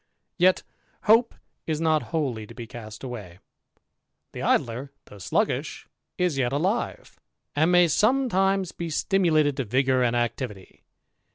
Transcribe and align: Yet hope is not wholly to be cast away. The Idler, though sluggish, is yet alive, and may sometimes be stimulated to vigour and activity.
Yet 0.39 0.63
hope 1.03 1.35
is 1.67 1.79
not 1.79 2.01
wholly 2.09 2.47
to 2.47 2.55
be 2.55 2.65
cast 2.65 3.03
away. 3.03 3.37
The 4.31 4.41
Idler, 4.41 4.91
though 5.05 5.19
sluggish, 5.19 5.87
is 6.17 6.39
yet 6.39 6.51
alive, 6.51 7.19
and 7.55 7.71
may 7.71 7.87
sometimes 7.87 8.71
be 8.71 8.89
stimulated 8.89 9.57
to 9.57 9.63
vigour 9.63 10.01
and 10.01 10.15
activity. 10.15 10.81